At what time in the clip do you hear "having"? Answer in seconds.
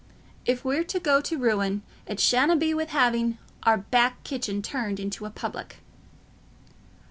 2.89-3.37